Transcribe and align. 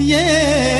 वतन 0.00 0.77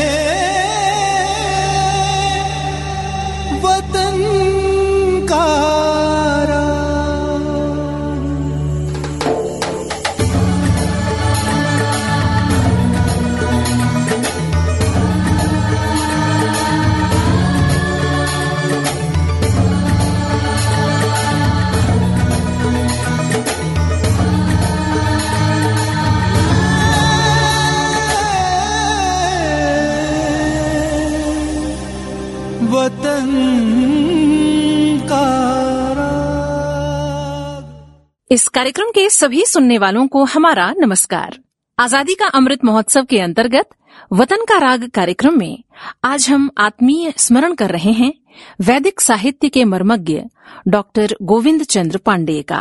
इस 38.31 38.47
कार्यक्रम 38.49 38.91
के 38.91 39.09
सभी 39.11 39.45
सुनने 39.47 39.77
वालों 39.79 40.07
को 40.07 40.25
हमारा 40.25 40.73
नमस्कार। 40.79 41.39
आज़ादी 41.79 42.15
का 42.15 42.27
अमृत 42.29 42.65
महोत्सव 42.65 43.05
के 43.05 43.21
अंतर्गत 43.21 43.69
वतन 44.13 44.45
का 44.45 44.59
राग 44.59 44.87
कार्यक्रम 44.89 45.39
में 45.39 45.63
आज 46.05 46.29
हम 46.29 46.51
आत्मीय 46.59 47.13
स्मरण 47.19 47.55
कर 47.55 47.71
रहे 47.71 47.93
हैं 47.93 48.13
वैदिक 48.61 49.01
साहित्य 49.01 49.49
के 49.49 49.65
मर्मज्ञ 49.65 50.21
डॉक्टर 50.69 51.17
गोविंद 51.23 51.65
चंद्र 51.65 51.99
पांडेय 51.99 52.43
का। 52.43 52.61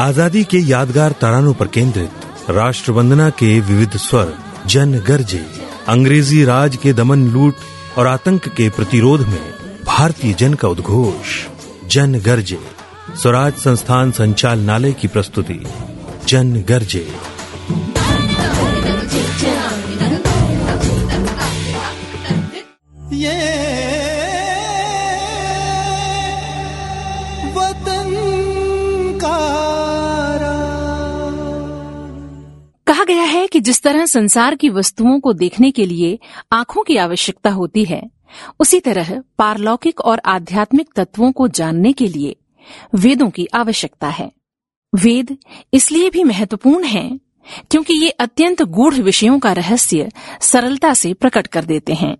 आज़ादी 0.00 0.44
के 0.44 0.58
यादगार 0.58 1.12
तरानों 1.12 1.54
पर 1.54 1.66
केंद्रित 1.66 2.10
राष्ट्र 2.50 2.92
वंदना 2.92 3.30
के 3.30 3.60
विविध 3.60 3.96
स्वर, 3.96 4.38
जन 4.66 4.94
गर्जे, 4.94 5.46
अंग्रेज़ी 5.88 6.44
राज 6.44 6.76
के 6.76 6.92
दमन 6.92 7.30
लूट 7.30 7.54
और 7.98 8.06
आतंक 8.06 8.48
के 8.48 8.68
प्रतिरोध 8.68 9.20
में 9.20 9.54
भारतीय 9.86 10.32
जन 10.32 10.54
का 10.54 10.68
उद्घोष। 10.68 11.46
जन 11.86 12.14
गर्जे, 12.14 12.58
स्वराज 13.22 13.52
संस्थान 13.52 14.12
संचालनालय 14.12 14.92
की 14.92 15.08
प्रस्तुति। 15.08 15.66
जन 16.28 16.64
गरजे। 16.68 17.12
जिस 33.70 33.82
तरह 33.82 34.06
संसार 34.06 34.54
की 34.54 34.68
वस्तुओं 34.68 35.20
को 35.20 35.32
देखने 35.32 35.70
के 35.70 35.86
लिए 35.86 36.18
आँखों 36.52 36.82
की 36.82 36.96
आवश्यकता 36.96 37.50
होती 37.50 37.84
है, 37.84 38.10
उसी 38.60 38.80
तरह 38.80 39.22
पारलौकिक 39.38 40.00
और 40.00 40.20
आध्यात्मिक 40.24 40.88
तत्वों 40.96 41.32
को 41.32 41.48
जानने 41.48 41.92
के 41.92 42.08
लिए 42.08 42.36
वेदों 42.94 43.30
की 43.30 43.46
आवश्यकता 43.54 44.08
है। 44.08 44.32
वेद 44.94 45.36
इसलिए 45.74 46.10
भी 46.10 46.24
महत्वपूर्ण 46.24 46.84
हैं 46.84 47.20
क्योंकि 47.70 47.94
ये 47.94 48.10
अत्यंत 48.10 48.62
गूढ़ 48.62 48.94
विषयों 48.94 49.38
का 49.38 49.52
रहस्य 49.52 50.10
सरलता 50.40 50.94
से 50.94 51.14
प्रकट 51.14 51.46
कर 51.46 51.64
देते 51.64 51.94
हैं। 51.94 52.16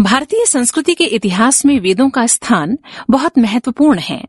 भारतीय 0.00 0.46
संस्कृति 0.46 0.94
के 0.94 1.04
इतिहास 1.04 1.66
में 1.66 1.80
वेदों 1.80 2.10
का 2.10 2.26
स्थान 2.26 2.78
बहुत 3.10 3.38
महत्वपूर्ण 3.38 3.98
है। 3.98 4.24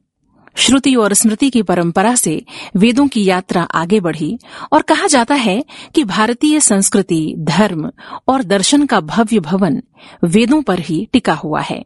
श्रुति 0.55 0.95
और 0.95 1.13
स्मृति 1.13 1.49
की 1.49 1.61
परंपरा 1.61 2.16
से 2.16 2.45
वेदों 2.75 3.07
की 3.07 3.25
यात्रा 3.25 3.63
आगे 3.63 3.99
बढ़ी 3.99 4.39
और 4.71 4.81
कहा 4.81 5.07
जाता 5.07 5.35
है 5.35 5.66
कि 5.95 6.03
भारतीय 6.03 6.59
संस्कृति, 6.59 7.35
धर्म 7.38 7.91
और 8.27 8.43
दर्शन 8.43 8.85
का 8.85 8.99
भव्य 8.99 9.39
भवन 9.39 9.83
वेदों 10.23 10.61
पर 10.61 10.79
ही 10.79 11.07
टिका 11.13 11.33
हुआ 11.33 11.61
है। 11.61 11.85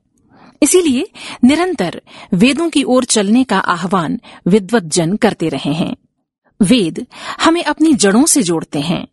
इसीलिए 0.63 1.11
निरंतर 1.43 2.01
वेदों 2.33 2.69
की 2.69 2.83
ओर 2.83 3.03
चलने 3.03 3.43
का 3.43 3.59
आह्वान 3.59 4.19
विद्वत 4.47 4.83
जन 4.83 5.15
करते 5.15 5.49
रहे 5.49 5.73
हैं। 5.73 5.95
वेद 6.61 7.07
हमें 7.43 7.63
अपनी 7.63 7.93
जड़ों 7.93 8.25
से 8.25 8.43
जोड़ते 8.43 8.79
हैं। 8.79 9.07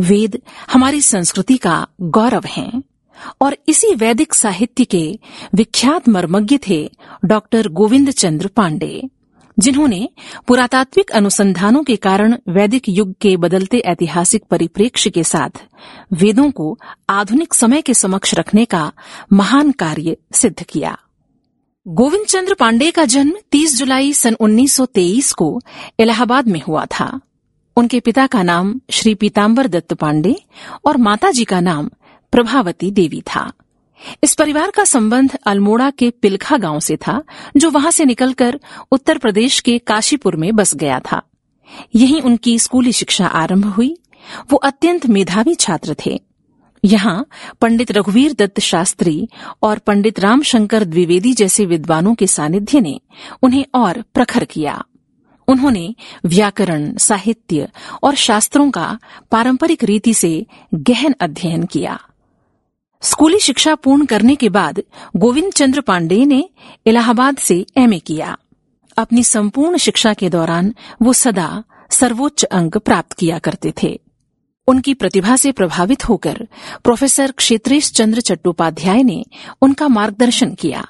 वेद 0.00 0.42
हमारी 0.72 1.00
संस्कृति 1.00 1.56
का 1.56 1.86
गौरव 2.00 2.42
हैं। 2.46 2.82
और 3.40 3.56
इसी 3.68 3.94
वैदिक 3.94 4.34
साहित्य 4.34 4.84
के 4.84 5.18
विख्यात 5.54 6.08
मर्मज्ञ 6.08 6.58
थे 6.68 6.90
डॉक्टर 7.24 7.68
गोविंद 7.68 8.10
चंद्र 8.10 8.46
पांडे, 8.46 9.02
जिन्होंने 9.58 10.08
पुरातात्विक 10.46 11.10
अनुसंधानों 11.10 11.82
के 11.82 11.96
कारण 11.96 12.36
वैदिक 12.48 12.88
युग 12.88 13.14
के 13.20 13.36
बदलते 13.36 13.78
ऐतिहासिक 13.78 14.44
परिप्रेक्ष्य 14.50 15.10
के 15.10 15.24
साथ 15.24 15.62
वेदों 16.12 16.50
को 16.50 16.78
आधुनिक 17.10 17.54
समय 17.54 17.82
के 17.82 17.94
समक्ष 17.94 18.34
रखने 18.34 18.64
का 18.64 18.92
महान 19.32 19.72
कार्य 19.72 20.16
सिद्ध 20.32 20.62
किया। 20.62 20.98
गोविंद 21.88 22.26
चंद्र 22.26 22.54
पांडे 22.54 22.90
का 22.90 23.04
जन्म 23.04 23.32
30 23.50 23.78
जुलाई 23.78 24.12
सन 24.12 24.36
1923 24.40 25.32
को 25.32 25.60
इलाहाबाद 25.98 26.48
में 26.48 26.62
हुआ 26.62 26.84
था। 26.84 27.20
उनके 27.76 28.00
पिता 28.00 28.26
का 28.26 28.42
नाम 28.42 28.80
श्री 28.90 29.14
पीताम्बर 29.14 29.66
दत्त 29.66 29.94
पांडे 29.94 30.34
और 30.84 30.96
माताजी 30.96 31.44
का 31.44 31.60
नाम 31.60 31.90
प्रभावती 32.32 32.90
देवी 32.90 33.20
था। 33.20 33.52
इस 34.24 34.34
परिवार 34.34 34.70
का 34.70 34.84
संबंध 34.84 35.38
अल्मोड़ा 35.46 35.90
के 35.90 36.10
पिलखा 36.10 36.56
गाँव 36.56 36.80
से 36.80 36.96
था, 36.96 37.22
जो 37.56 37.70
वहाँ 37.70 37.90
से 37.90 38.04
निकलकर 38.04 38.60
उत्तर 38.92 39.18
प्रदेश 39.18 39.60
के 39.60 39.78
काशीपुर 39.78 40.36
में 40.36 40.56
बस 40.56 40.74
गया 40.74 41.00
था। 41.00 41.22
यहीं 41.94 42.20
उनकी 42.22 42.58
स्कूली 42.58 42.92
शिक्षा 42.92 43.26
आरंभ 43.26 43.66
हुई। 43.66 43.96
वो 44.50 44.56
अत्यंत 44.56 45.06
मेधावी 45.06 45.54
छात्र 45.54 45.96
थे। 46.06 46.20
यहाँ 46.84 47.26
पंडित 47.60 47.92
रघुवीर 47.92 48.32
दत्त 48.32 48.60
शास्त्री 48.60 49.28
और 49.62 49.78
पंडित 49.78 50.20
रामशंकर 50.20 50.84
द्विवेदी 50.84 51.32
जैसे 51.32 51.66
विद्वानों 51.66 52.14
के 52.14 52.26
सानिध्य 52.26 52.80
ने 52.80 53.00
उन्हें 53.42 53.64
और 53.74 54.02
प्रखर 54.14 54.44
किया। 54.44 54.84
उन्होंने 55.48 55.94
व्याकरण, 56.26 56.96
साहित्य 56.96 57.68
और 58.02 58.14
शास्त्रों 58.14 58.70
का 58.70 58.98
पारंपरिक 59.30 59.84
रीति 59.84 60.14
से 60.14 60.46
गहन 60.74 61.14
अध्ययन 61.20 61.64
किया। 61.64 62.00
स्कूली 63.02 63.38
शिक्षा 63.38 63.74
पूर्ण 63.74 64.04
करने 64.04 64.34
के 64.34 64.48
बाद 64.48 64.82
गोविंद 65.16 65.52
चंद्र 65.52 65.80
पांडे 65.80 66.24
ने 66.24 66.50
इलाहाबाद 66.86 67.36
से 67.36 67.66
एमए 67.76 67.98
किया। 67.98 68.36
अपनी 68.96 69.24
संपूर्ण 69.24 69.76
शिक्षा 69.76 70.12
के 70.14 70.28
दौरान 70.30 70.74
वो 71.02 71.12
सदा 71.12 71.64
सर्वोच्च 71.90 72.44
अंक 72.44 72.78
प्राप्त 72.78 73.12
किया 73.12 73.38
करते 73.38 73.72
थे। 73.82 74.00
उनकी 74.68 74.94
प्रतिभा 74.94 75.36
से 75.36 75.52
प्रभावित 75.52 76.08
होकर 76.08 76.46
प्रोफेसर 76.84 77.30
क्षेत्रेश 77.30 77.90
चंद्र 77.92 78.20
चट्टोपाध्याय 78.20 79.02
ने 79.02 79.24
उनका 79.62 79.88
मार्गदर्शन 79.88 80.54
किया। 80.54 80.86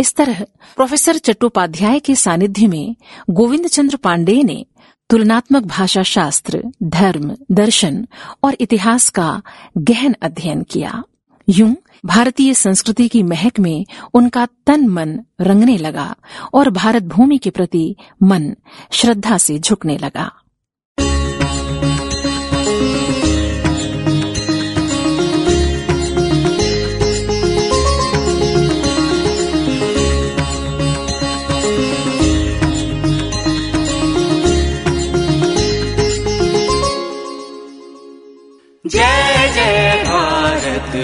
इस 0.00 0.14
तरह 0.14 0.44
प्रोफेसर 0.76 1.18
चट्टोपाध्याय 1.18 1.98
के 1.98 2.14
सानिध्य 2.14 2.66
में 2.66 2.96
गोविंद 3.30 3.66
चंद्र 3.66 3.96
पांडेय 3.96 4.42
ने 4.42 4.66
तुलनात्मक 5.10 5.62
भाषा 5.62 6.02
शास्त्र 6.02 6.62
धर्म, 6.82 7.36
दर्शन 7.52 8.06
और 8.44 8.56
इतिहास 8.60 9.08
का 9.08 9.42
गहन 9.78 10.16
अध्ययन 10.22 10.62
किया। 10.62 11.02
यूँ 11.48 11.76
भारतीय 12.06 12.54
संस्कृति 12.54 13.08
की 13.08 13.22
महक 13.22 13.60
में 13.60 13.86
उनका 14.14 14.46
तन 14.66 14.86
मन 14.88 15.20
रंगने 15.40 15.76
लगा 15.78 16.16
और 16.54 16.70
भारत 16.70 17.02
भूमि 17.02 17.38
के 17.38 17.50
प्रति 17.50 17.96
मन 18.22 18.54
श्रद्धा 18.90 19.38
से 19.38 19.58
झुकने 19.58 19.98
लगा। 19.98 20.32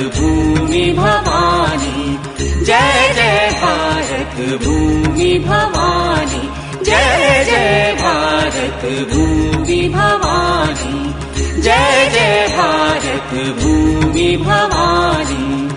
भूमि 0.02 0.92
भवानी। 0.92 2.18
जय 2.64 3.12
जय 3.16 3.50
भारत 3.62 4.64
भूमि 4.64 5.38
भवानी। 5.38 6.62
जय 6.84 7.44
जय 7.50 7.96
भारत 8.00 9.08
भूमि 9.12 9.88
भवानी। 9.88 11.12
जय 11.62 12.10
जय 12.14 12.56
भारत 12.56 13.34
भूमि 13.62 14.36
भवानी। 14.36 15.68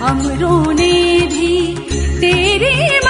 अमरों 0.00 0.74
भी 1.26 1.76
तेरी 2.20 3.03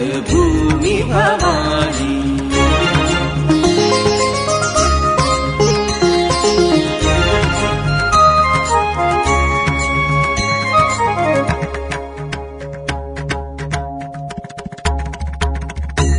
भूमि 0.00 1.02
भवानी। 1.02 2.16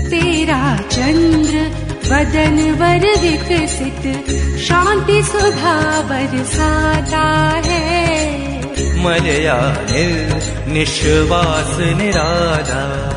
तेरा 0.10 0.78
चंद्र 0.78 1.88
बदन 2.10 2.58
वर 2.80 3.06
विकसित 3.22 4.04
शांति 4.60 5.24
सुधा 5.24 6.02
बरसाता 6.02 7.26
है। 7.66 7.98
मलया 9.04 9.78
निश्वास 10.68 11.78
निराला 11.80 13.17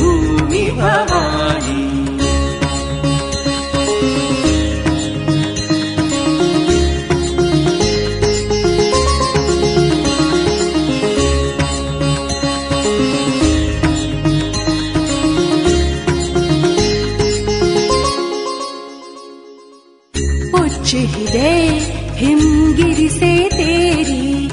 उच्च 20.91 20.95
हृदय 20.95 21.67
हिमगिर 22.15 23.09
से 23.09 23.49
तेरी 23.49 24.47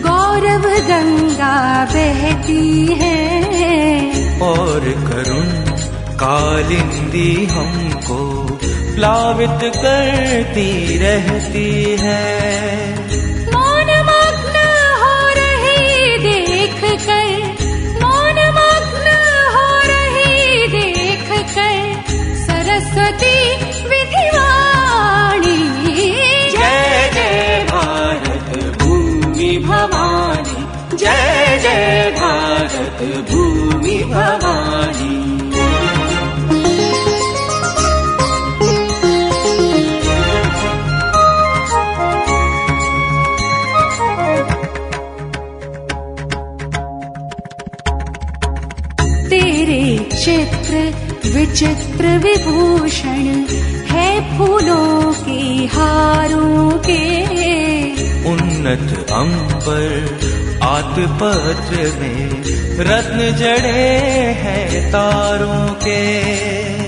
गौरव 0.00 0.62
गंगा 0.88 1.84
बहती 1.84 2.86
है। 3.00 4.40
और 4.40 4.80
करुण 4.80 5.50
कालिंदी 6.16 7.46
हमको 7.46 8.18
प्लावित 8.94 9.72
करती 9.76 10.98
रहती 10.98 11.96
है। 12.00 13.01
भवानी। 29.62 30.96
जय 30.96 31.58
जय 31.62 32.14
भारत 32.18 33.02
भूमि 33.30 33.98
भवानी। 34.04 35.22
तेरे 49.30 49.98
चित्र 50.24 50.74
विचित्र 51.34 52.18
विभूषण 52.18 53.44
है 53.92 54.38
फूलों 54.38 55.12
की 55.12 55.66
हारों 55.66 56.70
के। 56.70 57.02
उन्नत 58.30 59.10
अंबर 59.12 60.18
आतपत्र 60.62 61.76
में 62.00 62.42
रत्न 62.78 63.36
जड़े 63.38 63.88
हैं 64.42 64.92
तारों 64.92 65.74
के। 65.74 66.81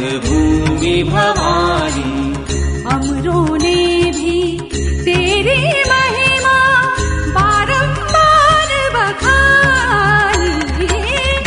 भूमि 0.00 1.02
भवानी। 1.02 2.34
अमरों 2.84 3.58
ने 3.58 4.04
भी 4.10 4.60
तेरी 5.04 5.68
महिमा 5.90 6.82
बारंबार 7.28 8.70
बखानी। 8.94 10.86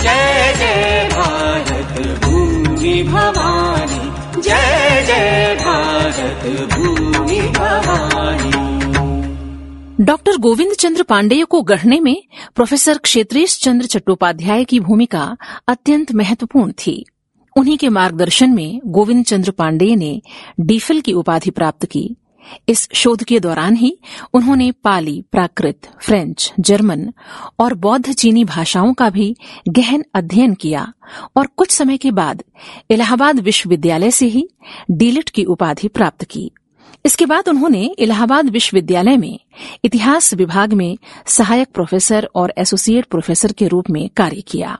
जय 0.03 0.53
जय 0.59 1.09
भारत 1.13 2.23
भूमि 2.25 3.03
भवानी। 3.03 4.41
जय 4.41 5.03
जय 5.07 5.57
भारत 5.61 6.73
भूमि 6.73 7.41
भवानी। 7.41 8.67
डॉक्टर 10.05 10.37
गोविंद 10.37 10.73
चंद्र 10.73 11.03
पांडेय 11.03 11.43
को 11.43 11.61
गढ़ने 11.61 11.99
में 11.99 12.23
प्रोफेसर 12.55 12.97
क्षेत्रेश 12.97 13.59
चंद्र 13.63 13.85
चट्टोपाध्याय 13.85 14.63
की 14.63 14.79
भूमिका 14.79 15.37
अत्यंत 15.67 16.11
महत्वपूर्ण 16.11 16.71
थी। 16.71 17.05
उन्हीं 17.57 17.77
के 17.77 17.89
मार्गदर्शन 17.89 18.49
में 18.49 18.81
गोविंद 18.85 19.25
चंद्र 19.25 19.51
पांडेय 19.51 19.95
ने 19.95 20.21
डीफिल 20.59 21.01
की 21.01 21.13
उपाधि 21.13 21.49
प्राप्त 21.49 21.85
की। 21.85 22.15
इस 22.69 22.87
शोध 22.93 23.23
के 23.23 23.39
दौरान 23.39 23.75
ही 23.75 23.97
उन्होंने 24.33 24.71
पाली, 24.71 25.23
प्राकृत, 25.31 25.89
फ्रेंच, 26.01 26.53
जर्मन 26.59 27.13
और 27.59 27.73
बौद्ध 27.73 28.13
चीनी 28.13 28.43
भाषाओं 28.43 28.93
का 28.93 29.09
भी 29.09 29.35
गहन 29.69 30.03
अध्ययन 30.13 30.53
किया 30.53 30.93
और 31.35 31.47
कुछ 31.47 31.71
समय 31.71 31.97
के 31.97 32.11
बाद 32.11 32.43
इलाहाबाद 32.91 33.39
विश्वविद्यालय 33.39 34.11
से 34.11 34.25
ही 34.25 34.47
डीलिट 34.91 35.29
की 35.29 35.43
उपाधि 35.43 35.87
प्राप्त 35.87 36.23
की। 36.23 36.51
इसके 37.05 37.25
बाद 37.25 37.49
उन्होंने 37.49 37.85
इलाहाबाद 37.99 38.49
विश्वविद्यालय 38.49 39.17
में 39.17 39.39
इतिहास 39.85 40.33
विभाग 40.33 40.73
में 40.73 40.97
सहायक 41.25 41.67
प्रोफेसर 41.73 42.29
और 42.35 42.53
एसोसिएट 42.57 43.05
प्रोफेसर 43.05 43.51
के 43.51 43.67
रूप 43.67 43.89
में 43.89 44.09
कार्य 44.09 44.41
किया। 44.41 44.77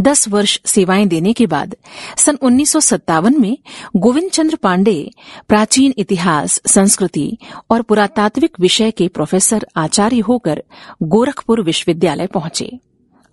दस 0.00 0.28
वर्ष 0.28 0.60
सेवाएँ 0.66 1.06
देने 1.06 1.32
के 1.32 1.46
बाद, 1.46 1.76
सन 2.16 2.38
उन्नीस 2.42 2.72
सौ 2.72 2.80
सत्तावन 2.80 3.40
में 3.40 3.58
गोविंद 3.96 4.30
चंद्र 4.30 4.56
पांडे 4.56 5.10
प्राचीन 5.48 5.94
इतिहास, 5.98 6.60
संस्कृति 6.66 7.38
और 7.70 7.82
पुरातात्विक 7.82 8.60
विषय 8.60 8.90
के 8.90 9.08
प्रोफेसर 9.08 9.66
आचार्य 9.76 10.18
होकर 10.18 10.62
गोरखपुर 11.02 11.62
विश्वविद्यालय 11.62 12.26
पहुँचे। 12.26 12.78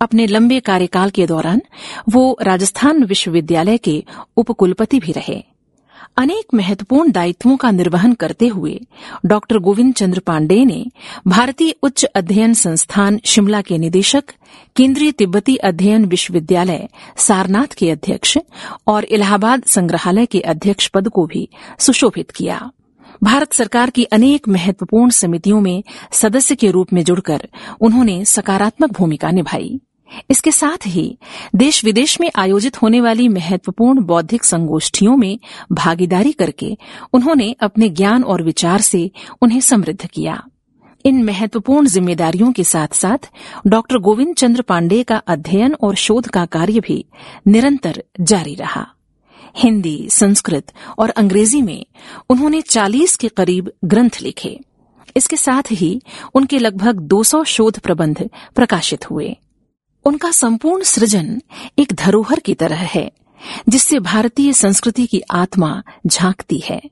अपने 0.00 0.26
लंबे 0.26 0.60
कार्यकाल 0.60 1.10
के 1.10 1.26
दौरान 1.26 1.62
वो 2.08 2.38
राजस्थान 2.42 3.04
विश्वविद्यालय 3.04 3.76
के 3.76 4.04
उपकुलपति 4.36 4.98
भी 4.98 5.12
रहे। 5.12 5.44
अनेक 6.16 6.54
महत्वपूर्ण 6.54 7.12
दायित्वों 7.12 7.56
का 7.56 7.70
निर्वहन 7.70 8.12
करते 8.12 8.48
हुए 8.48 8.80
डॉक्टर 9.26 9.58
गोविंद 9.58 9.94
चंद्र 9.94 10.20
पांडेय 10.20 10.64
ने 10.64 10.84
भारतीय 11.26 11.74
उच्च 11.82 12.04
अध्ययन 12.04 12.54
संस्थान 12.54 13.20
शिमला 13.24 13.60
के 13.60 13.78
निदेशक, 13.78 14.24
केंद्रीय 14.76 15.12
तिब्बती 15.12 15.56
अध्ययन 15.56 16.04
विश्वविद्यालय 16.04 16.88
सारनाथ 17.16 17.74
के 17.78 17.90
अध्यक्ष 17.90 18.38
और 18.86 19.04
इलाहाबाद 19.04 19.62
संग्रहालय 19.62 20.26
के 20.26 20.40
अध्यक्ष 20.40 20.88
पद 20.88 21.08
को 21.08 21.26
भी 21.26 21.48
सुशोभित 21.78 22.30
किया। 22.30 22.70
भारत 23.22 23.52
सरकार 23.52 23.90
की 23.90 24.04
अनेक 24.04 24.48
महत्वपूर्ण 24.48 25.10
समितियों 25.10 25.60
में 25.60 25.82
सदस्य 26.12 26.54
के 26.54 26.70
रूप 26.70 26.92
में 26.92 27.04
जुड़कर 27.04 27.48
उन्होंने 27.80 28.24
सकारात्मक 28.24 28.92
भूमिका 28.92 29.30
निभाई। 29.30 29.80
इसके 30.30 30.52
साथ 30.52 30.86
ही 30.86 31.18
देश 31.54 31.84
विदेश 31.84 32.20
में 32.20 32.30
आयोजित 32.36 32.82
होने 32.82 33.00
वाली 33.00 33.28
महत्वपूर्ण 33.28 34.04
बौद्धिक 34.04 34.44
संगोष्ठियों 34.44 35.16
में 35.16 35.38
भागीदारी 35.72 36.32
करके 36.32 36.78
उन्होंने 37.12 37.56
अपने 37.60 37.88
ज्ञान 37.88 38.24
और 38.24 38.42
विचार 38.42 38.80
से 38.80 39.10
उन्हें 39.42 39.60
समृद्ध 39.60 40.06
किया। 40.06 40.44
इन 41.04 41.24
महत्वपूर्ण 41.24 41.86
जिम्मेदारियों 41.86 42.52
के 42.52 42.64
साथ 42.64 42.94
साथ 42.94 43.30
डॉक्टर 43.66 43.98
गोविंद 43.98 44.34
चंद्र 44.34 44.62
पांडेय 44.62 45.02
का 45.02 45.16
अध्ययन 45.16 45.74
और 45.74 45.94
शोध 45.94 46.28
का 46.28 46.46
कार्य 46.46 46.80
भी 46.80 47.04
निरंतर 47.46 48.04
जारी 48.20 48.54
रहा। 48.54 48.86
हिंदी, 49.56 50.08
संस्कृत 50.10 50.72
और 50.98 51.10
अंग्रेज़ी 51.10 51.62
में 51.62 51.86
उन्होंने 52.30 52.60
40 52.60 53.16
के 53.16 53.28
करीब 53.28 53.72
ग्रंथ 53.84 54.10
लिखे। 54.22 54.60
इसके 55.16 55.36
साथ 55.36 55.62
ही 55.72 56.02
उनके 56.34 56.58
लगभग 56.58 56.96
200 56.96 57.44
शोध 57.44 57.78
प्रबंध 57.78 58.30
प्रकाशित 58.54 59.10
हुए। 59.10 59.36
उनका 60.04 60.30
संपूर्ण 60.30 60.82
सृजन 60.82 61.42
एक 61.78 61.92
धरोहर 61.92 62.38
की 62.38 62.54
तरह 62.54 62.76
है, 62.76 63.12
जिससे 63.68 63.98
भारतीय 63.98 64.52
संस्कृति 64.52 65.06
की 65.06 65.22
आत्मा 65.30 65.82
झांकती 66.06 66.58
है 66.58 66.82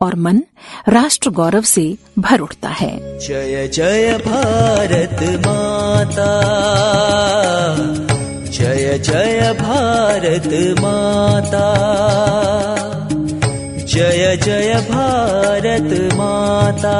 और 0.00 0.14
मन 0.14 0.42
राष्ट्र 0.88 1.30
गौरव 1.30 1.62
से 1.62 1.96
भर 2.18 2.40
उठता 2.40 2.68
है। 2.68 3.18
जय 3.18 3.68
जय 3.68 4.18
भारत 4.18 5.46
माता। 5.46 6.30
जय 8.44 8.98
जय 8.98 9.56
भारत 9.60 10.76
माता। 10.80 11.76
जय 13.84 14.36
जय 14.44 14.86
भारत 14.90 16.14
माता। 16.14 16.96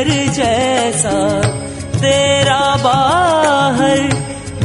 घर 0.00 0.08
जैसा, 0.08 1.42
तेरा 1.96 2.76
बाहर 2.76 3.98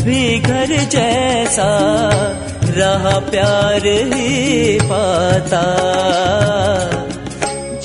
भी 0.04 0.40
घर 0.40 0.66
जैसा, 0.66 1.68
रहा 2.78 3.20
प्यार 3.20 3.88
ही 4.14 4.80
पाता। 4.84 5.64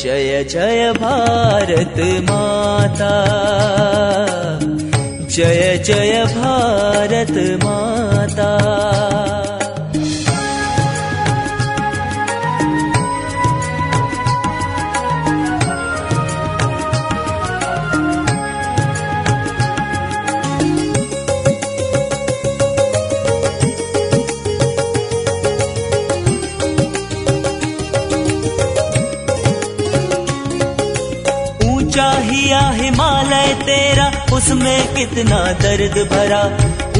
जय 0.02 0.44
जय 0.44 0.92
भारत 0.92 1.94
माता, 2.30 3.14
जय 5.26 5.82
जय 5.86 6.24
भारत 6.24 7.64
माता। 7.64 8.50
तेरा, 33.60 34.10
उसमें 34.32 34.94
कितना 34.94 35.38
दर्द 35.52 35.96
भरा। 36.10 36.42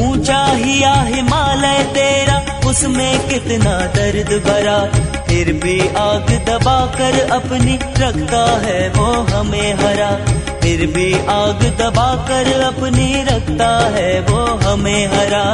ऊँचा 0.05 0.45
हिया 0.45 0.93
हिमालय 1.01 1.83
तेरा, 1.83 2.37
उसमें 2.69 3.27
कितना 3.27 3.79
दर्द 3.95 4.31
भरा। 4.47 4.79
फिर 5.23 5.53
भी 5.53 5.79
आग 5.79 6.29
दबा 6.47 6.85
कर 6.85 7.29
अपनी 7.31 7.75
रखता 7.75 8.43
है 8.65 8.89
वो 8.89 9.05
हमें 9.05 9.73
हरा। 9.73 10.11
फिर 10.59 10.85
भी 10.87 11.13
आग 11.13 11.61
दबा 11.79 12.15
कर 12.29 12.61
अपनी 12.61 13.23
रखता 13.23 13.69
है 13.95 14.21
वो 14.21 14.43
हमें 14.65 15.07
हरा। 15.07 15.45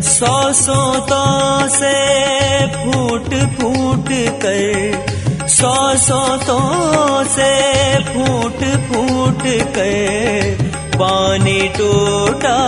सौ 0.00 0.52
सोतों 0.52 1.68
से 1.68 1.94
फूट 2.66 3.34
फूट 3.56 4.08
कर 4.42 5.19
सौ 5.50 5.76
सोतों 5.96 7.24
से 7.24 7.52
फूट 8.04 8.60
फूट 8.88 9.42
के 9.76 9.94
पानी 10.94 11.60
टूटा 11.68 12.58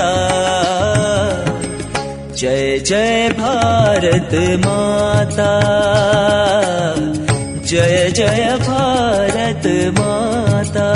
था। 0.00 0.12
जय 2.36 2.78
जय 2.78 3.28
भारत 3.38 4.34
माता, 4.66 5.50
जय 7.66 8.10
जय 8.14 8.58
भारत 8.60 9.66
माता। 9.98 10.88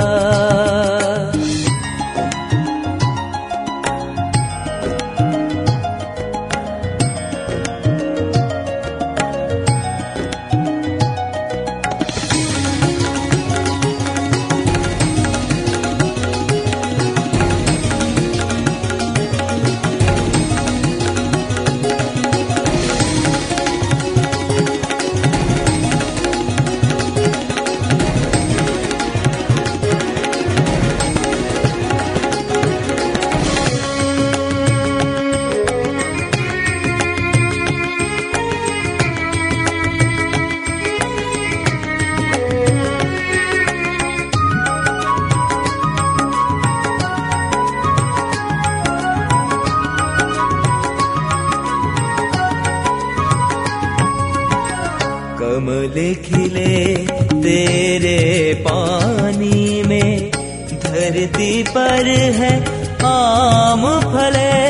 है 62.17 62.65
आम 63.05 64.01
फले 64.01 64.67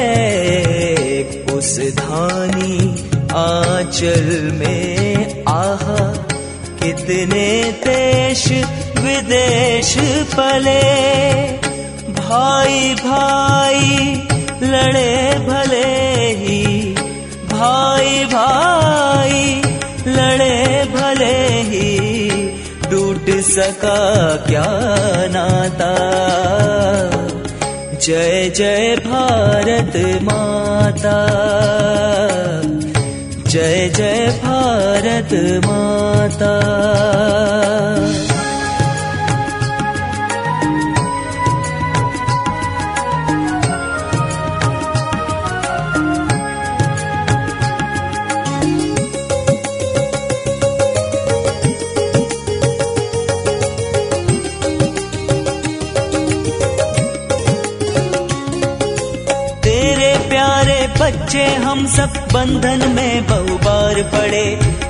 उस 1.56 1.78
धानी 1.78 3.10
आंचल 3.22 4.50
में 4.52 5.44
आहा। 5.48 6.26
कितने 6.82 7.72
देश 7.72 8.48
विदेश 8.98 9.94
पले। 10.36 10.82
भाई 12.12 12.94
भाई 12.94 14.14
लड़े 14.62 15.38
भले 15.38 16.06
ही। 16.30 16.94
भाई 17.52 18.24
भाई 18.24 19.62
लड़े 20.06 20.84
भले 20.84 21.46
ही। 21.48 22.06
टूट 22.90 23.30
सका 23.30 24.36
क्या 24.36 24.66
नाता? 25.30 25.92
जय 28.06 28.50
जय 28.56 28.96
भारत 28.96 29.96
माता। 30.22 31.16
जय 33.48 33.88
जय 33.96 34.26
भारत 34.44 35.32
माता 35.66 36.52
हम 61.76 61.86
सब 61.86 62.12
बंधन 62.32 62.88
में 62.88 63.26
बहु 63.26 63.56
बार 63.56 64.02
पड़े। 64.02 64.44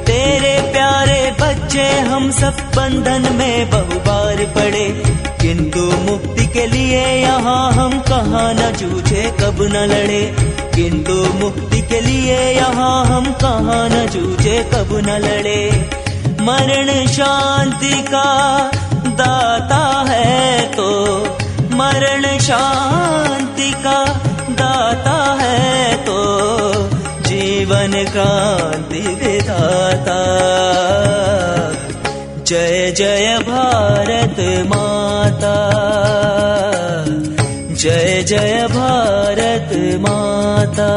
तेरे 0.06 0.72
प्यारे 0.72 1.36
बच्चे 1.40 2.00
हम 2.00 2.30
सब 2.30 2.56
बंधन 2.76 3.32
में 3.32 3.70
बहु 3.70 3.98
बार 3.98 4.36
पड़े। 4.36 5.02
किंतु 5.42 5.80
मुक्ति 5.80 6.46
के 6.46 6.66
लिए 6.66 7.06
यहाँ 7.22 7.72
हम 7.72 8.00
कहाँ 8.00 8.54
न 8.54 8.72
जूझे, 8.72 9.36
कब 9.40 9.62
न 9.62 9.76
लड़े। 9.76 10.36
किंतु 10.74 11.12
मुक्ति 11.12 11.80
के 11.80 12.00
लिए 12.00 12.38
यहाँ 12.52 13.06
हम 13.06 13.32
कहाँ 13.32 13.88
न 13.88 14.06
जूझे, 14.06 14.70
कब 14.74 14.88
न 14.92 15.08
लड़े। 15.08 15.90
मरण 16.40 17.06
शांति 17.06 18.02
का 18.02 18.70
दाता 19.06 20.04
है 20.08 20.62
तो 20.72 20.88
मरण 21.76 22.38
शांति 22.38 23.72
का 23.72 24.20
दाता 24.58 25.18
है 25.40 25.96
तो 26.04 26.18
जीवन 27.28 27.92
क्रांति 28.12 29.02
विधाता। 29.22 30.20
जय 32.42 32.92
जय 32.96 33.38
भारत 33.48 34.36
माता। 34.66 35.56
जय 37.74 38.22
जय 38.22 38.66
भारत 38.70 39.70
माता। 40.00 40.92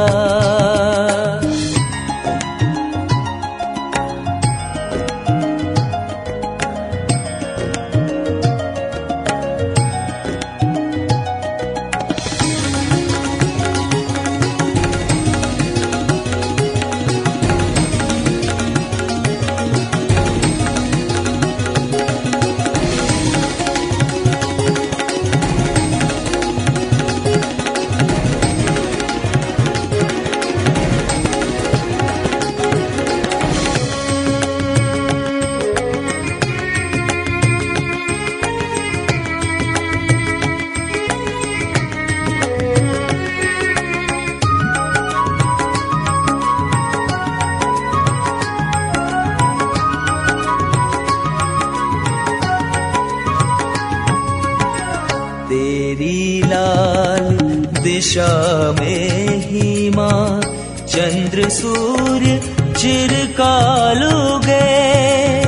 चंद्र 61.20 61.50
सूर्य 61.50 62.42
चिरकालो 62.78 64.40
गए 64.40 65.44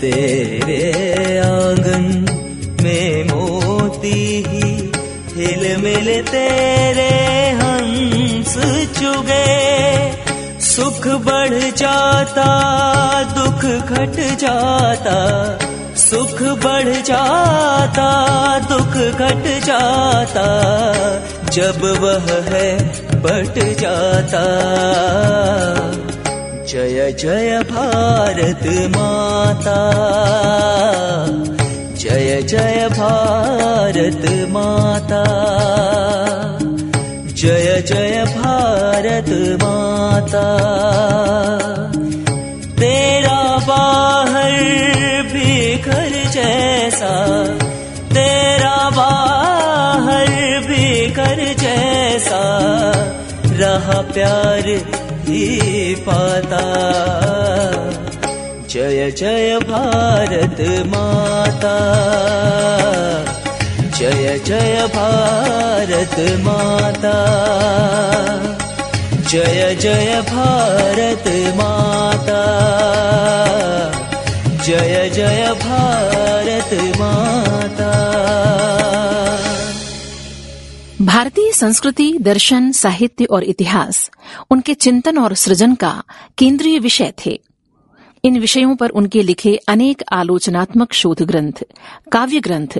तेरे 0.00 1.38
आँगन 1.38 2.06
में 2.82 3.24
मोती 3.24 4.44
ही 4.48 4.92
हिल 5.36 5.76
मिल 5.76 6.22
तेरे 6.22 7.10
हंस 7.50 8.54
चुगे। 8.98 9.60
सुख 10.60 11.08
बढ़ 11.08 11.58
जाता, 11.58 12.48
दुख 13.22 13.88
घट 13.88 14.36
जाता। 14.36 15.18
सुख 15.96 16.42
बढ़ 16.42 17.02
जाता, 17.02 18.08
दुख 18.58 18.96
घट 19.18 19.64
जाता। 19.64 20.46
जब 21.52 21.82
वह 22.02 22.54
है 22.54 23.03
बट 23.24 23.78
जाता। 23.80 24.44
जय 26.68 27.12
जय 27.12 27.58
भारत 27.70 28.66
माता। 28.96 29.78
जय 31.94 32.42
जय 32.42 32.88
भारत 32.92 34.48
माता। 34.50 35.24
जय 37.32 37.82
जय 37.86 38.24
भारत 38.36 39.62
माता। 39.62 40.46
तेरा 42.80 43.58
बाहर 43.68 44.52
भी 45.22 45.78
घर 45.78 46.30
जैसा 46.30 47.14
रहा 53.74 54.00
प्यार 54.00 54.66
ही 55.26 55.94
पाता। 55.94 56.62
जय 58.70 59.10
जय 59.10 59.58
भारत 59.58 60.60
माता। 60.86 61.74
जय 63.98 64.38
जय 64.46 64.86
भारत 64.94 66.16
माता। 66.40 67.16
जय 69.30 69.76
जय 69.80 70.22
भारत 70.30 71.28
माता। 71.56 72.40
जय 74.66 75.10
जय 75.14 75.54
भारत 75.62 76.74
माता। 77.00 78.03
भारतीय 81.04 81.52
संस्कृति, 81.52 82.18
दर्शन, 82.20 82.72
साहित्य 82.72 83.24
और 83.24 83.44
इतिहास 83.44 84.10
उनके 84.50 84.74
चिंतन 84.74 85.18
और 85.18 85.34
सृजन 85.34 85.74
का 85.74 86.02
केंद्रीय 86.38 86.78
विषय 86.78 87.12
थे। 87.26 87.40
इन 88.24 88.38
विषयों 88.38 88.76
पर 88.76 88.88
उनके 88.88 89.22
लिखे 89.22 89.56
अनेक 89.68 90.02
आलोचनात्मक 90.12 90.92
शोध 90.92 91.22
ग्रंथ, 91.22 91.64
काव्य 92.12 92.40
ग्रंथ 92.40 92.78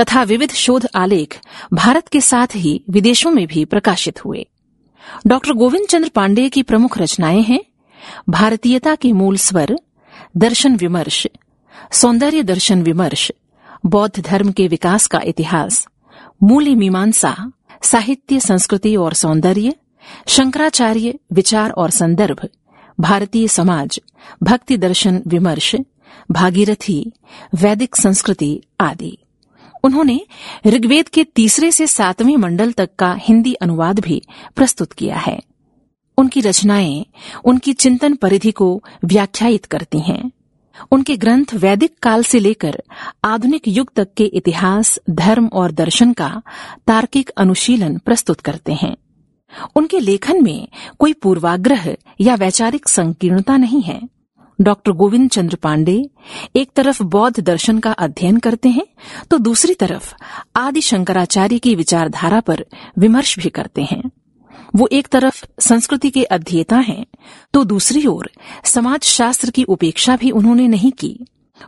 तथा 0.00 0.22
विविध 0.22 0.50
शोध 0.50 0.86
आलेख 0.94 1.40
भारत 1.72 2.08
के 2.08 2.20
साथ 2.20 2.46
ही 2.56 2.84
विदेशों 2.90 3.30
में 3.30 3.46
भी 3.46 3.64
प्रकाशित 3.64 4.24
हुए। 4.24 4.46
डॉक्टर 5.26 5.52
गोविंद 5.52 5.86
चंद्र 5.86 6.08
पांडेय 6.08 6.48
की 6.48 6.62
प्रमुख 6.62 6.98
रचनाएँ 6.98 7.42
हैं, 7.42 7.60
भारतीयता 8.28 8.94
के 8.94 9.12
मूल 9.12 9.36
स्वर, 9.36 9.78
दर्शन 10.36 10.76
विमर्श, 10.76 11.26
सौंदर्य 11.92 12.42
दर्शन 12.42 12.82
विमर्श, 12.82 13.32
बौद्ध 13.86 14.22
धर्म 14.24 14.52
के 14.52 14.68
विकास 14.68 15.06
का 15.06 15.20
इतिहास 15.24 15.86
मूल्य 16.42 16.74
मीमांसा 16.74 17.52
साहित्य, 17.82 18.40
संस्कृति 18.40 18.96
और 18.96 19.14
सौंदर्य, 19.14 19.74
शंकराचार्य, 20.28 21.18
विचार 21.32 21.70
और 21.70 21.90
संदर्भ, 21.90 22.48
भारतीय 23.00 23.48
समाज, 23.48 24.00
भक्ति 24.42 24.76
दर्शन, 24.76 25.22
विमर्श, 25.26 25.76
भागीरथी, 26.30 27.12
वैदिक 27.54 27.96
संस्कृति 27.96 28.62
आदि। 28.80 29.18
उन्होंने 29.84 30.20
ऋग्वेद 30.66 31.08
के 31.08 31.24
तीसरे 31.24 31.72
से 31.72 31.86
सातवें 31.86 32.36
मंडल 32.36 32.72
तक 32.72 32.90
का 32.98 33.14
हिंदी 33.14 33.54
अनुवाद 33.54 34.00
भी 34.00 34.22
प्रस्तुत 34.56 34.92
किया 34.92 35.16
है। 35.16 35.42
उनकी 36.18 36.40
रचनाएँ 36.40 37.06
उनकी 37.44 37.72
चिंतन 37.72 38.14
परिधि 38.14 38.50
को 38.50 38.82
व्याख्यायित 39.04 39.64
करती 39.64 39.98
हैं। 39.98 40.30
उनके 40.92 41.16
ग्रंथ 41.16 41.54
वैदिक 41.54 41.94
काल 42.02 42.22
से 42.22 42.38
लेकर 42.38 42.82
आधुनिक 43.24 43.68
युग 43.68 43.92
तक 43.96 44.08
के 44.16 44.24
इतिहास, 44.24 44.98
धर्म 45.10 45.46
और 45.46 45.72
दर्शन 45.72 46.12
का 46.12 46.42
तार्किक 46.86 47.30
अनुशीलन 47.30 47.98
प्रस्तुत 47.98 48.40
करते 48.40 48.72
हैं। 48.72 48.96
उनके 49.76 50.00
लेखन 50.00 50.42
में 50.44 50.68
कोई 50.98 51.12
पूर्वाग्रह 51.12 51.94
या 52.20 52.34
वैचारिक 52.34 52.88
संकीर्णता 52.88 53.56
नहीं 53.56 53.82
है। 53.82 54.00
डॉक्टर 54.58 54.92
गोविंद 54.92 55.30
चंद्र 55.30 55.56
पांडे 55.56 55.94
एक 56.56 56.70
तरफ़ 56.76 57.02
बौद्ध 57.02 57.40
दर्शन 57.40 57.78
का 57.78 57.92
अध्ययन 57.92 58.38
करते 58.38 58.68
हैं 58.68 58.86
तो 59.30 59.38
दूसरी 59.38 59.74
तरफ़ 59.74 60.12
आदि 60.56 60.80
शंकराचार्य 60.80 61.58
की 61.58 61.74
विचारधारा 61.74 62.40
पर 62.40 62.64
विमर्श 62.98 63.38
भी 63.38 63.48
करते 63.50 63.82
हैं। 63.82 64.02
वो 64.76 64.88
एक 64.92 65.08
तरफ़ 65.08 65.44
संस्कृति 65.60 66.10
के 66.10 66.22
अध्येता 66.24 66.76
हैं 66.78 67.04
तो 67.54 67.64
दूसरी 67.64 68.06
ओर 68.06 68.30
समाज 68.64 69.02
शास्त्र 69.02 69.50
की 69.50 69.64
उपेक्षा 69.64 70.16
भी 70.16 70.30
उन्होंने 70.30 70.68
नहीं 70.68 70.92
की। 70.92 71.18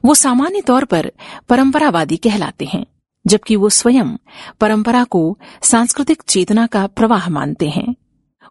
वो 0.04 0.14
सामान्य 0.14 0.60
तौर 0.60 0.84
पर 0.84 1.10
परंपरावादी 1.48 2.16
कहलाते 2.16 2.64
हैं, 2.64 2.84
जबकि 3.24 3.56
वो 3.56 3.68
स्वयं 3.70 4.16
परंपरा 4.60 5.04
को 5.04 5.38
सांस्कृतिक 5.62 6.22
चेतना 6.22 6.66
का 6.66 6.86
प्रवाह 6.86 7.28
मानते 7.30 7.68
हैं। 7.68 7.94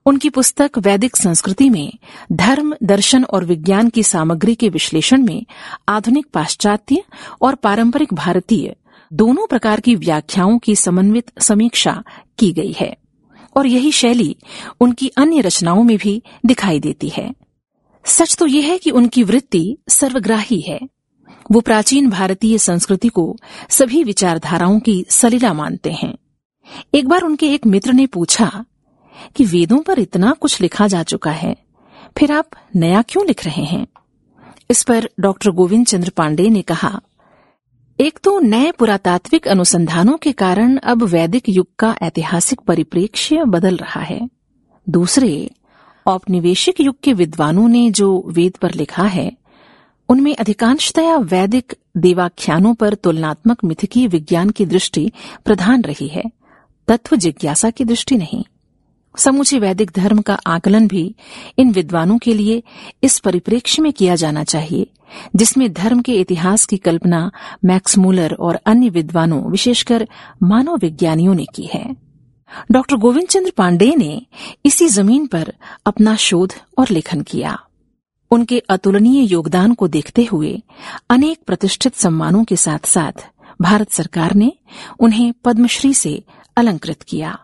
उनकी 0.05 0.29
पुस्तक 0.29 0.77
वैदिक 0.77 1.15
संस्कृति 1.15 1.69
में 1.69 1.93
धर्म, 2.31 2.75
दर्शन 2.83 3.23
और 3.23 3.45
विज्ञान 3.45 3.89
की 3.89 4.03
सामग्री 4.03 4.55
के 4.55 4.69
विश्लेषण 4.69 5.21
में 5.21 5.45
आधुनिक 5.89 6.25
पाश्चात्य 6.33 7.03
और 7.41 7.55
पारंपरिक 7.55 8.13
भारतीय 8.13 8.75
दोनों 9.11 9.47
प्रकार 9.47 9.79
की 9.79 9.95
व्याख्याओं 9.95 10.57
की 10.59 10.75
समन्वित 10.75 11.31
समीक्षा 11.39 12.03
की 12.39 12.51
गई 12.51 12.71
है। 12.71 12.95
और 13.55 13.67
यही 13.67 13.91
शैली 13.91 14.35
उनकी 14.81 15.07
अन्य 15.07 15.41
रचनाओं 15.41 15.83
में 15.83 15.97
भी 15.97 16.21
दिखाई 16.45 16.79
देती 16.79 17.09
है। 17.09 17.33
सच 18.05 18.35
तो 18.35 18.47
यह 18.47 18.65
है 18.65 18.77
कि 18.77 18.91
उनकी 18.91 19.23
वृत्ति 19.23 19.77
सर्वग्राही 19.89 20.59
है। 20.61 20.79
वो 21.51 21.61
प्राचीन 21.61 22.09
भारतीय 22.09 22.57
संस्कृति 22.57 23.09
को 23.09 23.35
सभी 23.69 24.03
विचारधाराओं 24.03 24.79
की 24.79 25.05
सलीला 25.09 25.53
मानते 25.53 25.91
हैं। 25.91 26.17
एक 26.95 27.07
बार 27.07 27.21
उनके 27.21 27.53
एक 27.53 27.65
मित्र 27.65 27.93
ने 27.93 28.05
पूछा 28.07 28.65
कि 29.35 29.45
वेदों 29.45 29.79
पर 29.79 29.99
इतना 29.99 30.31
कुछ 30.31 30.59
लिखा 30.61 30.87
जा 30.87 31.03
चुका 31.03 31.31
है, 31.31 31.55
फिर 32.17 32.31
आप 32.31 32.49
नया 32.75 33.01
क्यों 33.01 33.25
लिख 33.27 33.45
रहे 33.45 33.63
हैं? 33.63 33.87
इस 34.71 34.83
पर 34.83 35.09
डॉक्टर 35.19 35.51
गोविंद 35.51 35.85
चंद्र 35.85 36.09
पांडे 36.09 36.49
ने 36.49 36.61
कहा 36.61 37.01
एक 37.99 38.19
तो 38.23 38.39
नए 38.39 38.71
पुरातात्विक 38.71 39.47
अनुसंधानों 39.47 40.17
के 40.17 40.31
कारण 40.31 40.77
अब 40.77 41.03
वैदिक 41.03 41.49
युग 41.49 41.67
का 41.79 41.97
ऐतिहासिक 42.01 42.59
परिप्रेक्ष्य 42.59 43.43
बदल 43.43 43.77
रहा 43.77 44.01
है। 44.01 44.29
दूसरे, 44.89 45.51
औपनिवेशिक 46.07 46.81
युग 46.81 46.95
के 47.03 47.13
विद्वानों 47.13 47.67
ने 47.67 47.91
जो 47.91 48.23
वेद 48.27 48.57
पर 48.61 48.73
लिखा 48.73 49.03
है, 49.03 49.37
उनमें 50.09 50.35
अधिकांशतया 50.35 51.17
वैदिक 51.17 51.75
देवाख्यानों 51.97 52.73
पर 52.73 52.93
तुलनात्मक 52.93 53.63
मिथकीय 53.63 54.07
विज्ञान 54.07 54.49
की 54.49 54.65
दृष्टि 54.65 55.11
प्रधान 55.45 55.81
रही 55.81 56.07
है, 56.07 56.23
तत्व 56.87 57.15
जिज्ञासा 57.15 57.69
की 57.69 57.85
दृष्टि 57.85 58.17
नहीं। 58.17 58.43
समूचे 59.17 59.59
वैदिक 59.59 59.91
धर्म 59.95 60.21
का 60.21 60.33
आकलन 60.33 60.87
भी 60.87 61.15
इन 61.57 61.71
विद्वानों 61.71 62.17
के 62.17 62.33
लिए 62.33 62.63
इस 63.03 63.19
परिप्रेक्ष्य 63.19 63.81
में 63.81 63.93
किया 63.93 64.15
जाना 64.15 64.43
चाहिए 64.43 64.87
जिसमें 65.35 65.73
धर्म 65.73 66.01
के 66.01 66.13
इतिहास 66.13 66.65
की 66.65 66.77
कल्पना 66.77 67.31
मैक्स 67.65 67.97
मूलर 67.97 68.33
और 68.33 68.59
अन्य 68.65 68.89
विद्वानों, 68.89 69.51
विशेषकर 69.51 70.07
मानव 70.43 70.77
विज्ञानियों 70.77 71.35
ने 71.35 71.45
की 71.55 71.69
है। 71.73 71.95
डॉक्टर 72.71 72.95
गोविंद 72.95 73.27
चंद्र 73.27 73.51
पांडे 73.57 73.95
ने 73.95 74.25
इसी 74.65 74.87
ज़मीन 74.87 75.27
पर 75.27 75.53
अपना 75.85 76.15
शोध 76.15 76.53
और 76.77 76.89
लेखन 76.89 77.21
किया। 77.21 77.59
उनके 78.31 78.59
अतुलनीय 78.59 79.23
योगदान 79.23 79.73
को 79.73 79.87
देखते 79.87 80.23
हुए 80.25 80.63
अनेक 81.09 81.39
प्रतिष्ठित 81.47 81.95
सम्मानों 81.95 82.43
के 82.43 82.55
साथ 82.55 82.85
साथ 82.85 83.27
भारत 83.61 83.91
सरकार 83.91 84.35
ने 84.35 84.53
उन्हें 84.99 85.33
पद्मश्री 85.43 85.93
से 85.93 86.23
अलंकृत 86.57 87.01
किया। 87.01 87.39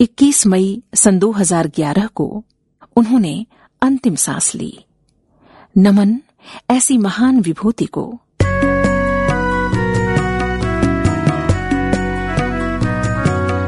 21 0.00 0.46
मई 0.46 0.82
सन 0.94 1.18
2011 1.18 2.06
को 2.06 2.44
उन्होंने 2.96 3.46
अंतिम 3.82 4.14
सांस 4.14 4.54
ली। 4.54 4.84
नमन 5.78 6.20
ऐसी 6.70 6.98
महान 6.98 7.40
विभूति 7.40 7.86
को। 7.86 8.20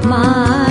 मानस 0.06 0.69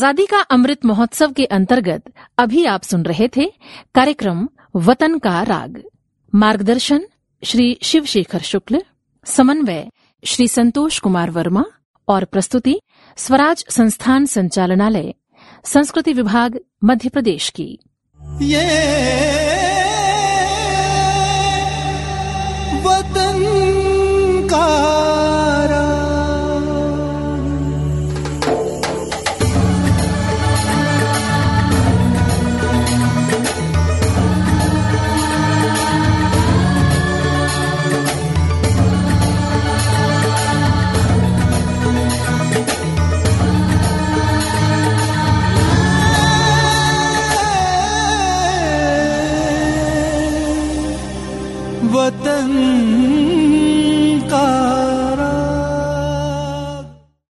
आज़ादी 0.00 0.24
का 0.26 0.38
अमृत 0.50 0.84
महोत्सव 0.86 1.32
के 1.32 1.44
अंतर्गत 1.54 2.02
अभी 2.38 2.64
आप 2.64 2.82
सुन 2.82 3.02
रहे 3.02 3.26
थे 3.28 3.44
कार्यक्रम 3.94 4.48
वतन 4.76 5.18
का 5.18 5.42
राग। 5.42 5.82
मार्गदर्शन 6.32 7.04
श्री 7.42 7.66
शिवशेखर 7.82 8.38
शुक्ल, 8.42 8.82
समन्वय 9.26 9.84
श्री 10.22 10.46
संतोष 10.48 10.98
कुमार 10.98 11.30
वर्मा 11.30 11.64
और 12.08 12.24
प्रस्तुति 12.24 12.78
स्वराज 13.18 13.64
संस्थान 13.70 14.26
संचालनालय, 14.26 15.12
संस्कृति 15.64 16.12
विभाग, 16.12 16.58
मध्य 16.84 17.08
प्रदेश 17.08 17.48
की। 17.50 17.68
ये 18.44 18.64